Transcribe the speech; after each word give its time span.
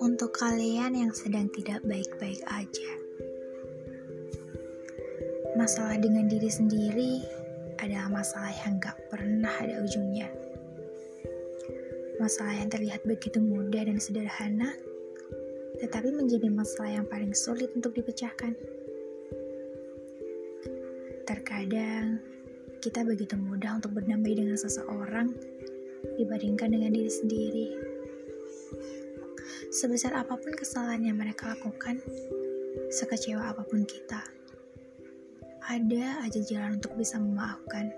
Untuk 0.00 0.32
kalian 0.32 0.96
yang 0.96 1.12
sedang 1.12 1.52
tidak 1.52 1.84
baik-baik 1.84 2.40
aja, 2.48 2.92
masalah 5.60 6.00
dengan 6.00 6.24
diri 6.24 6.48
sendiri 6.48 7.20
adalah 7.84 8.08
masalah 8.08 8.48
yang 8.64 8.80
gak 8.80 8.96
pernah 9.12 9.52
ada 9.60 9.84
ujungnya. 9.84 10.32
Masalah 12.16 12.56
yang 12.56 12.72
terlihat 12.72 13.04
begitu 13.04 13.44
mudah 13.44 13.84
dan 13.84 14.00
sederhana, 14.00 14.72
tetapi 15.84 16.16
menjadi 16.16 16.48
masalah 16.48 16.96
yang 16.96 17.04
paling 17.04 17.36
sulit 17.36 17.68
untuk 17.76 17.92
dipecahkan. 17.92 18.56
Terkadang, 21.28 22.24
kita 22.80 23.04
begitu 23.04 23.36
mudah 23.36 23.76
untuk 23.76 23.92
berdamai 23.92 24.32
dengan 24.32 24.56
seseorang 24.56 25.36
dibandingkan 26.16 26.72
dengan 26.72 26.96
diri 26.96 27.12
sendiri. 27.12 27.68
Sebesar 29.68 30.16
apa 30.16 30.34
pun 30.40 30.56
kesalahan 30.56 31.04
yang 31.04 31.20
mereka 31.20 31.52
lakukan, 31.52 32.00
sekecewa 32.88 33.52
apa 33.52 33.62
pun 33.68 33.84
kita, 33.84 34.24
ada 35.68 36.24
aja 36.24 36.40
jalan 36.40 36.80
untuk 36.80 36.96
bisa 36.96 37.20
memaafkan. 37.20 37.92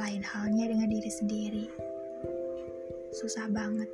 Lain 0.00 0.24
halnya 0.24 0.72
dengan 0.72 0.88
diri 0.88 1.12
sendiri. 1.12 1.66
Susah 3.12 3.52
banget. 3.52 3.86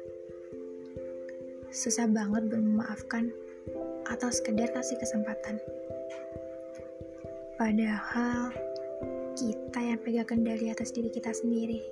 Susah 1.74 2.06
banget 2.06 2.46
memaafkan 2.46 3.34
atau 4.06 4.30
sekedar 4.30 4.70
kasih 4.70 4.96
kesempatan. 5.02 5.58
Padahal 7.58 8.54
kita 9.34 9.82
yang 9.82 9.98
pegang 9.98 10.30
kendali 10.30 10.70
atas 10.70 10.94
diri 10.94 11.10
kita 11.10 11.34
sendiri. 11.34 11.82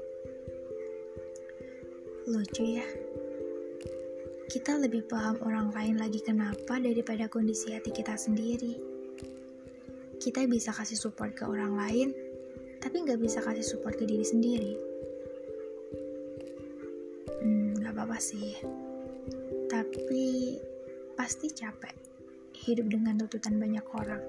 Lucu 2.31 2.79
ya. 2.79 2.87
Kita 4.47 4.79
lebih 4.79 5.11
paham 5.11 5.43
orang 5.43 5.75
lain 5.75 5.99
lagi 5.99 6.23
kenapa 6.23 6.79
daripada 6.79 7.27
kondisi 7.27 7.75
hati 7.75 7.91
kita 7.91 8.15
sendiri. 8.15 8.79
Kita 10.23 10.47
bisa 10.47 10.71
kasih 10.71 10.95
support 10.95 11.35
ke 11.35 11.43
orang 11.43 11.75
lain, 11.75 12.15
tapi 12.79 13.03
nggak 13.03 13.19
bisa 13.19 13.43
kasih 13.43 13.67
support 13.67 13.99
ke 13.99 14.07
diri 14.07 14.23
sendiri. 14.23 14.73
Hmm, 17.43 17.75
nggak 17.75 17.91
apa-apa 17.91 18.23
sih. 18.23 18.55
Tapi 19.67 20.25
pasti 21.19 21.51
capek 21.51 21.97
hidup 22.55 22.87
dengan 22.87 23.19
tuntutan 23.19 23.59
banyak 23.59 23.87
orang 23.99 24.23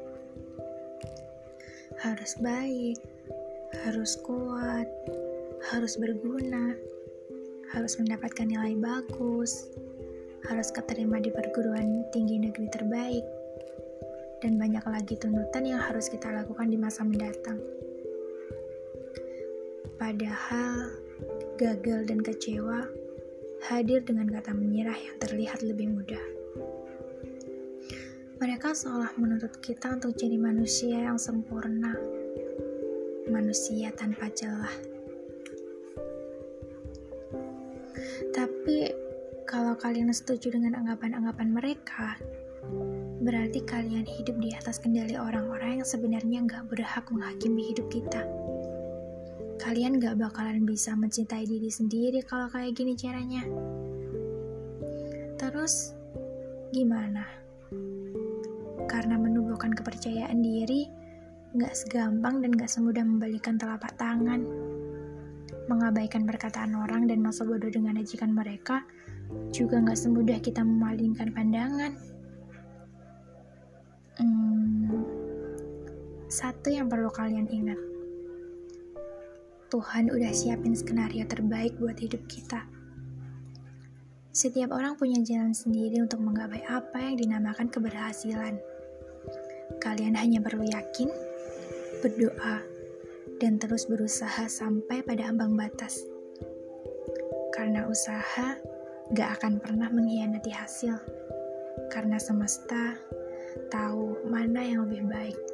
harus 2.02 2.34
baik, 2.42 2.98
harus 3.86 4.18
kuat, 4.26 4.90
harus 5.70 5.94
berguna, 6.02 6.74
harus 7.74 7.98
mendapatkan 8.02 8.50
nilai 8.50 8.74
bagus, 8.80 9.70
harus 10.50 10.74
keterima 10.74 11.22
di 11.22 11.30
perguruan 11.30 12.06
tinggi 12.10 12.42
negeri 12.42 12.68
terbaik, 12.74 13.26
dan 14.42 14.58
banyak 14.58 14.84
lagi 14.90 15.16
tuntutan 15.22 15.64
yang 15.70 15.82
harus 15.82 16.10
kita 16.10 16.34
lakukan 16.34 16.72
di 16.72 16.78
masa 16.78 17.06
mendatang. 17.06 17.62
Padahal, 20.02 20.90
gagal 21.56 22.10
dan 22.10 22.20
kecewa 22.20 22.90
hadir 23.64 24.04
dengan 24.04 24.28
kata 24.28 24.52
menyerah 24.52 24.98
yang 25.00 25.16
terlihat 25.24 25.64
lebih 25.64 25.88
mudah. 25.96 26.33
Mereka 28.44 28.76
seolah 28.76 29.16
menuntut 29.16 29.56
kita 29.64 29.96
untuk 29.96 30.20
jadi 30.20 30.36
manusia 30.36 31.00
yang 31.00 31.16
sempurna, 31.16 31.96
manusia 33.32 33.88
tanpa 33.96 34.28
celah. 34.36 34.76
Tapi, 38.36 38.92
kalau 39.48 39.80
kalian 39.80 40.12
setuju 40.12 40.60
dengan 40.60 40.76
anggapan-anggapan 40.76 41.56
mereka, 41.56 42.20
berarti 43.24 43.64
kalian 43.64 44.04
hidup 44.04 44.36
di 44.36 44.52
atas 44.52 44.76
kendali 44.76 45.16
orang-orang 45.16 45.80
yang 45.80 45.88
sebenarnya 45.88 46.44
nggak 46.44 46.68
berhak 46.68 47.08
menghakimi 47.16 47.72
hidup 47.72 47.88
kita. 47.88 48.28
Kalian 49.64 50.04
gak 50.04 50.20
bakalan 50.20 50.68
bisa 50.68 50.92
mencintai 51.00 51.48
diri 51.48 51.72
sendiri 51.72 52.20
kalau 52.28 52.52
kayak 52.52 52.76
gini 52.76 52.92
caranya. 53.00 53.48
Terus, 55.40 55.96
gimana? 56.76 57.43
Karena 58.90 59.16
menumbuhkan 59.16 59.72
kepercayaan 59.72 60.40
diri 60.44 60.88
gak 61.54 61.78
segampang 61.78 62.42
dan 62.42 62.52
gak 62.58 62.72
semudah 62.72 63.06
membalikan 63.06 63.62
telapak 63.62 63.94
tangan. 63.96 64.42
Mengabaikan 65.70 66.28
perkataan 66.28 66.76
orang 66.76 67.08
dan 67.08 67.24
masa 67.24 67.46
bodoh 67.46 67.70
dengan 67.70 68.02
ajikan 68.02 68.34
mereka 68.34 68.84
juga 69.54 69.80
gak 69.80 70.00
semudah 70.00 70.42
kita 70.42 70.66
memalingkan 70.66 71.30
pandangan. 71.30 71.94
Hmm, 74.18 75.02
satu 76.30 76.74
yang 76.74 76.90
perlu 76.90 77.10
kalian 77.14 77.50
ingat. 77.50 77.80
Tuhan 79.74 80.14
udah 80.14 80.30
siapin 80.30 80.78
skenario 80.78 81.26
terbaik 81.26 81.74
buat 81.82 81.98
hidup 81.98 82.22
kita. 82.30 82.66
Setiap 84.34 84.74
orang 84.74 84.98
punya 84.98 85.22
jalan 85.22 85.54
sendiri 85.54 86.02
untuk 86.02 86.22
menggapai 86.22 86.66
apa 86.66 86.98
yang 86.98 87.18
dinamakan 87.18 87.70
keberhasilan. 87.70 88.58
Kalian 89.84 90.16
hanya 90.16 90.40
perlu 90.40 90.64
yakin, 90.64 91.12
berdoa, 92.00 92.64
dan 93.44 93.60
terus 93.60 93.84
berusaha 93.92 94.48
sampai 94.48 95.04
pada 95.04 95.28
ambang 95.28 95.60
batas. 95.60 96.08
Karena 97.52 97.84
usaha 97.92 98.56
gak 99.12 99.30
akan 99.44 99.60
pernah 99.60 99.92
mengkhianati 99.92 100.56
hasil. 100.56 100.96
Karena 101.92 102.16
semesta 102.16 102.96
tahu 103.68 104.24
mana 104.32 104.64
yang 104.64 104.88
lebih 104.88 105.04
baik. 105.12 105.53